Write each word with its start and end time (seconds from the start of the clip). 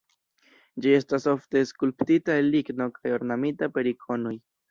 Ĝi 0.85 0.93
estas 0.99 1.27
ofte 1.33 1.61
skulptita 1.73 2.39
el 2.43 2.49
ligno 2.57 2.89
kaj 2.97 3.13
ornamita 3.21 3.73
per 3.79 3.93
ikonoj. 3.95 4.35